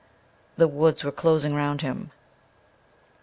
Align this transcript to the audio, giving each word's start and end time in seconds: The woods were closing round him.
The 0.57 0.67
woods 0.67 1.03
were 1.03 1.11
closing 1.11 1.53
round 1.53 1.81
him. 1.83 2.09